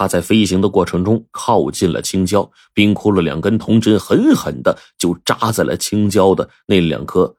[0.00, 7.36] 他在飞行的过程中靠近了青椒，冰窟窿两根铜针狠狠的就扎在了青椒的那两颗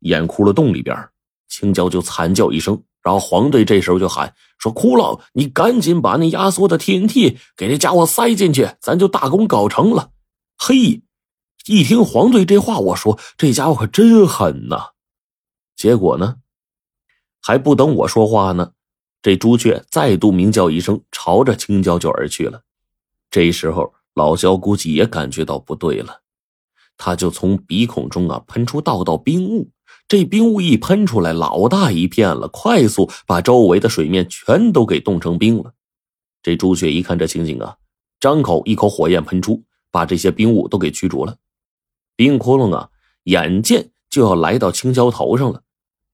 [0.00, 0.94] 眼窟窿洞里边，
[1.48, 2.82] 青椒就惨叫一声。
[3.00, 10.10] 然后黄队这时候就喊说：“窟窿，你赶紧把那压缩的 TNT 给那家伙塞进去，咱就大功告成了。”
[10.58, 11.00] 嘿，
[11.66, 14.88] 一听黄队这话，我说这家伙可真狠呐。
[15.74, 16.36] 结果呢，
[17.40, 18.72] 还不等我说话呢。
[19.26, 22.62] 这朱雀再度鸣叫一声，朝着青椒就而去了。
[23.28, 26.20] 这时候，老肖估计也感觉到不对了，
[26.96, 29.72] 他就从鼻孔中啊喷出道道冰雾。
[30.06, 35.74] 这冰雾一喷出来，老大一片了，快速把周围的水面全都给冻成冰了。
[36.40, 37.78] 这朱雀一看这情景啊，
[38.20, 41.38] 张口一口火焰喷出，把这些冰雾都给驱逐了。
[42.14, 42.90] 冰窟窿啊，
[43.24, 45.64] 眼见就要来到青椒头上了，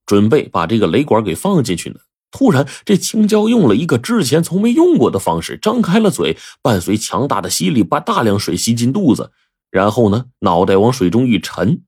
[0.06, 2.01] 准备把这个雷管给放进去呢。
[2.32, 9.30] 突然，这青椒用了一个之前从没用过的方式，张开了嘴，伴随强大的吸力，把大量水吸进肚子，
[9.70, 11.83] 然后呢，脑袋往水中一沉。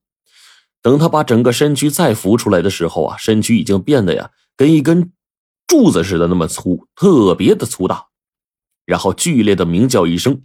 [0.81, 5.11] 等他把整个身躯再浮出来的时候啊，身躯已经变得呀，跟一根
[5.65, 8.05] 柱子似的那么粗，特别的粗大。
[8.85, 10.43] 然后剧烈的鸣叫一声，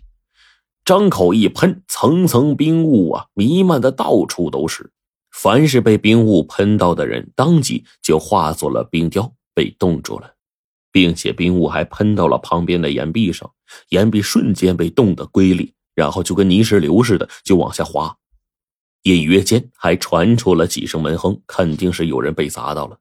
[0.82, 4.90] 张口一喷，层层冰雾啊，弥漫的到处都是。
[5.30, 9.34] 凡是被冰雾喷到的人，当即就化作了冰雕。
[9.54, 10.34] 被冻住了，
[10.92, 13.52] 并且冰雾还喷到了旁边的岩壁上，
[13.88, 18.16] 岩壁瞬间被冻得龟裂，然后就跟泥石流似的就往下滑。
[19.04, 22.98] 隐约间还传出了几声闷哼，肯定是有人被砸到了。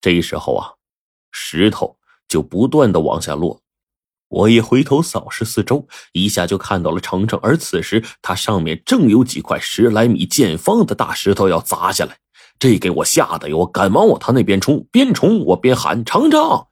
[0.00, 0.72] 这时候啊，
[1.30, 1.96] 石头
[2.28, 3.62] 就不断的往下落，
[4.28, 12.18] 我一回头扫视四周，一下就看到了程程，而此时他上面正有几块十来米见方的大石头要砸下来。
[12.58, 13.58] 这给我吓得哟！
[13.58, 16.66] 我赶忙往他那边冲，边冲我边喊：“程程！”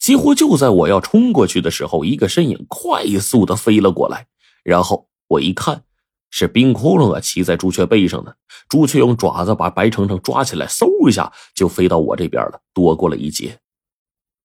[0.00, 4.26] 几乎就在我要冲过去的时候，一个身影快速的飞了过来。
[4.64, 5.84] 然后我一看，
[6.30, 8.34] 是冰窟窿啊，骑在朱雀背上呢。
[8.68, 13.58] 朱雀用爪子把白程程抓起来，嗖一下就飞到我这边了，躲过了一劫。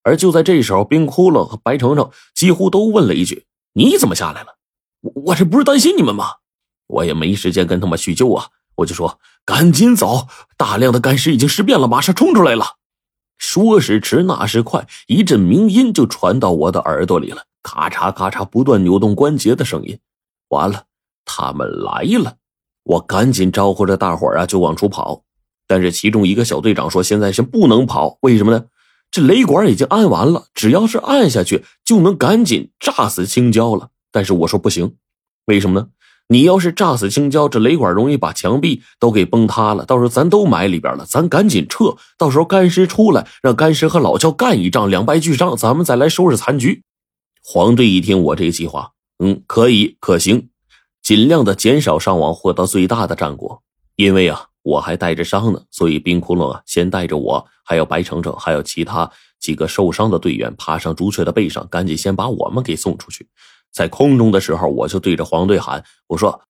[0.04, 4.58] 而就在这时候，冰窟窿和白程程几乎都问了一句：“你怎么下来了？”
[5.02, 6.26] 我我这不是担心你们吗？
[6.88, 8.48] 我也没时间跟他们叙旧啊。
[8.76, 12.78] 我就说赶紧走，大量的干尸已经尸变了，马上冲出来了。
[13.38, 19.98] 说时迟，那时快，一阵鸣音就传到我的耳朵里了，咔嚓咔嚓，不断扭动关节的声音。
[20.50, 20.84] 完了，
[21.26, 22.36] 他们来了！
[22.84, 25.24] 我赶紧招呼着大伙啊，就往出跑。
[25.68, 28.66] 但是其中一个小队长说：“现在是不能跑，为什么呢？
[29.10, 34.98] 这雷管已经安完了，只要是按下去，就能赶紧炸死青椒了。”但是我说不行，
[35.46, 35.88] 为什么呢？
[36.28, 39.86] 你要是炸死青椒，这雷管容易把墙壁都给崩塌了。
[39.86, 41.98] 到时候咱都埋里边了，咱赶紧撤。
[42.18, 46.84] 到时候干尸出来，让干尸和老焦干一仗，两败俱伤，咱们再来收拾残局。
[47.44, 50.48] 黄队一听我这个计划，嗯，可以可行，
[51.04, 53.62] 尽量的减少伤亡，获得最大的战果。
[53.98, 63.28] 因为啊，我还带着伤呢，所以冰窟窿啊，先带着我，还有白程程，还有其他几个受伤的队员，爬上朱雀的背上，赶紧先把我们给送出去。
[63.72, 66.42] 在空中的时候，我就对着黄队喊：“我说，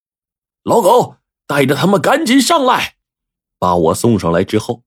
[0.63, 2.95] 老狗，带着他们赶紧上来，
[3.59, 4.83] 把我送上来。”之后，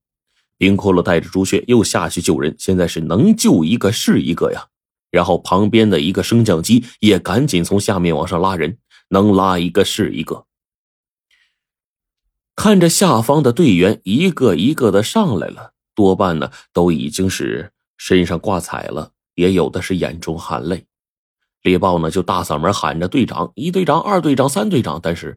[0.59, 2.55] 冰骷髅带着朱雀又下去救人。
[2.59, 4.69] 现在是能救一个是一个呀。
[5.11, 8.79] 然后旁边的一个升降机也赶紧从下面往上拉人，
[9.11, 10.47] 能拉一个是一个。
[12.57, 20.85] 看着下方的队员一个一个的上来了，多半呢都已经是身上挂彩了，也有的是眼中含泪。
[21.65, 25.37] 猎豹呢，就大嗓门喊着：“队长，一队长，二队长，三队长。”但是，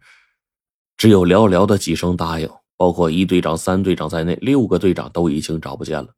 [0.96, 2.48] 只有寥寥的几声答应。
[2.80, 6.14] 包括一队长、三队长在内，六个队长都已经找不见了。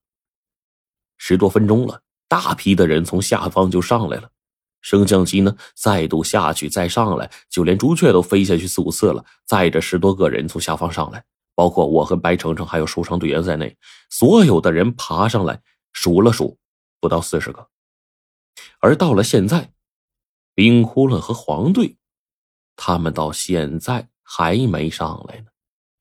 [1.17, 4.29] 十多分钟了，大批的人从下方就上来了。
[4.81, 11.23] 升降机呢，再度下去，再上来，就连朱雀都飞下去四五次了，载着十多个人从下方上来，
[11.55, 13.77] 包括我和白程程还有受伤队员在内，
[14.09, 15.61] 所有的人爬上来，
[15.93, 16.57] 数了数，
[16.99, 17.69] 不到四十个。
[18.81, 19.71] 而到了现在。
[20.59, 21.95] 冰窟窿和黄队，
[22.75, 25.45] 他们到现在还没上来呢。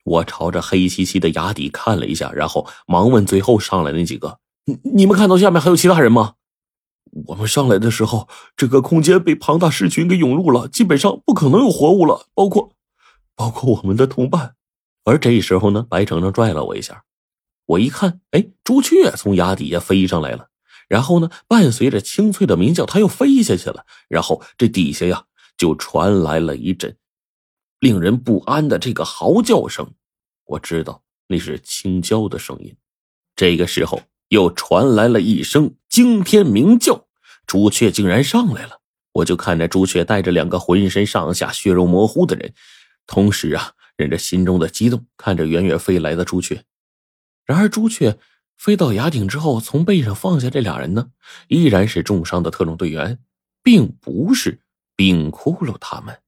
[0.03, 6.35] 我朝着黑漆漆的崖底看了一下，然后忙问最后上来那几个：“你你们看到下面还有其他人吗？”
[7.27, 12.73] 我们上来的时候，这个空间被庞大尸群给涌入了，基本上不可能有活物了，包括
[13.37, 14.57] 包括我们的同伴。
[15.05, 17.05] 而这时候呢，白程程拽了我一下，
[17.67, 20.49] 我一看，哎，朱雀从崖底下飞上来了。
[20.89, 23.85] 然后呢，伴随着清脆的鸣叫，它又飞下去了。
[24.09, 25.25] 然后这底下呀，
[25.57, 26.97] 就传来了一阵
[27.79, 29.95] 令人不安的这个嚎叫声。
[30.47, 32.75] 我知道那是青椒的声音。
[33.37, 37.07] 这个时候，又传来了一声惊天鸣叫，
[37.47, 38.81] 朱雀竟然上来了。
[39.13, 42.55] 我就看着朱雀带着两个浑身上下血肉模糊的人，
[43.07, 46.65] 同时啊，忍着心中的激动，看着远远飞来的朱雀。
[47.45, 48.19] 然而，朱雀
[48.59, 51.11] 飞到崖顶之后，从背上放下这俩人呢，
[51.47, 53.21] 依然是重伤的特种队员，
[53.63, 54.61] 并不是
[54.97, 56.19] 冰窟窿他们。